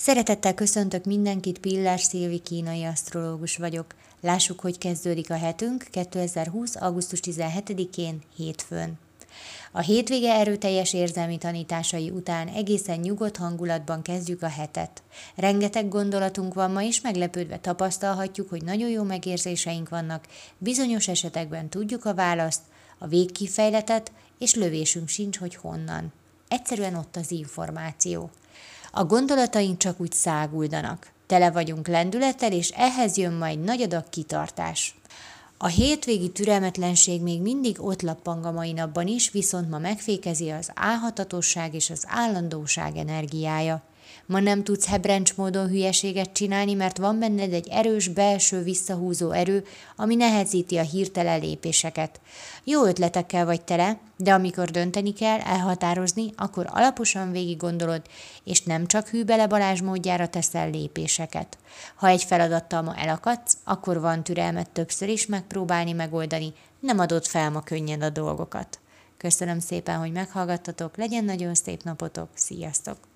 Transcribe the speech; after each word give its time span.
Szeretettel 0.00 0.54
köszöntök 0.54 1.04
mindenkit, 1.04 1.58
Pillás 1.58 2.02
Szilvi 2.02 2.38
kínai 2.38 2.84
asztrológus 2.84 3.56
vagyok. 3.56 3.94
Lássuk, 4.20 4.60
hogy 4.60 4.78
kezdődik 4.78 5.30
a 5.30 5.36
hetünk 5.36 5.86
2020. 5.90 6.76
augusztus 6.76 7.20
17-én, 7.22 8.22
hétfőn. 8.36 8.98
A 9.72 9.80
hétvége 9.80 10.32
erőteljes 10.32 10.92
érzelmi 10.92 11.38
tanításai 11.38 12.10
után 12.10 12.48
egészen 12.48 12.98
nyugodt 12.98 13.36
hangulatban 13.36 14.02
kezdjük 14.02 14.42
a 14.42 14.48
hetet. 14.48 15.02
Rengeteg 15.34 15.88
gondolatunk 15.88 16.54
van 16.54 16.70
ma 16.70 16.82
is, 16.82 17.00
meglepődve 17.00 17.58
tapasztalhatjuk, 17.58 18.48
hogy 18.48 18.64
nagyon 18.64 18.88
jó 18.88 19.02
megérzéseink 19.02 19.88
vannak, 19.88 20.26
bizonyos 20.58 21.08
esetekben 21.08 21.68
tudjuk 21.68 22.04
a 22.04 22.14
választ, 22.14 22.62
a 22.98 23.06
végkifejletet, 23.06 24.12
és 24.38 24.54
lövésünk 24.54 25.08
sincs, 25.08 25.38
hogy 25.38 25.54
honnan. 25.54 26.12
Egyszerűen 26.48 26.94
ott 26.94 27.16
az 27.16 27.30
információ. 27.30 28.30
A 28.90 29.04
gondolataink 29.04 29.78
csak 29.78 30.00
úgy 30.00 30.12
száguldanak. 30.12 31.12
Tele 31.26 31.50
vagyunk 31.50 31.88
lendülettel, 31.88 32.52
és 32.52 32.68
ehhez 32.68 33.16
jön 33.16 33.32
majd 33.32 33.60
nagy 33.60 33.82
adag 33.82 34.08
kitartás. 34.08 34.94
A 35.58 35.66
hétvégi 35.66 36.30
türelmetlenség 36.30 37.22
még 37.22 37.40
mindig 37.40 37.82
ott 37.82 38.02
lappang 38.02 38.44
a 38.44 38.52
mai 38.52 38.72
napban 38.72 39.06
is, 39.06 39.30
viszont 39.30 39.70
ma 39.70 39.78
megfékezi 39.78 40.50
az 40.50 40.70
álhatatosság 40.74 41.74
és 41.74 41.90
az 41.90 42.04
állandóság 42.06 42.96
energiája. 42.96 43.82
Ma 44.26 44.40
nem 44.40 44.64
tudsz 44.64 44.86
hebrencs 44.86 45.36
módon 45.36 45.68
hülyeséget 45.68 46.32
csinálni, 46.32 46.74
mert 46.74 46.98
van 46.98 47.18
benned 47.18 47.52
egy 47.52 47.68
erős 47.68 48.08
belső 48.08 48.62
visszahúzó 48.62 49.30
erő, 49.30 49.64
ami 49.96 50.14
nehezíti 50.14 50.76
a 50.76 50.82
hirtelen 50.82 51.40
lépéseket. 51.40 52.20
Jó 52.64 52.84
ötletekkel 52.84 53.44
vagy 53.44 53.62
tele, 53.62 53.98
de 54.16 54.32
amikor 54.32 54.70
dönteni 54.70 55.12
kell, 55.12 55.38
elhatározni, 55.38 56.32
akkor 56.36 56.66
alaposan 56.70 57.30
végig 57.30 57.56
gondolod, 57.56 58.02
és 58.44 58.62
nem 58.62 58.86
csak 58.86 59.08
hűbele 59.08 59.46
Balázs 59.46 59.80
módjára 59.80 60.28
teszel 60.28 60.70
lépéseket. 60.70 61.58
Ha 61.96 62.06
egy 62.06 62.24
feladattal 62.24 62.82
ma 62.82 62.96
elakadsz, 62.96 63.56
akkor 63.64 64.00
van 64.00 64.22
türelmet 64.22 64.70
többször 64.70 65.08
is 65.08 65.26
megpróbálni 65.26 65.92
megoldani, 65.92 66.52
nem 66.80 66.98
adod 66.98 67.26
fel 67.26 67.50
ma 67.50 67.60
könnyen 67.60 68.02
a 68.02 68.10
dolgokat. 68.10 68.78
Köszönöm 69.16 69.58
szépen, 69.58 69.98
hogy 69.98 70.12
meghallgattatok, 70.12 70.96
legyen 70.96 71.24
nagyon 71.24 71.54
szép 71.54 71.82
napotok, 71.82 72.28
sziasztok! 72.34 73.07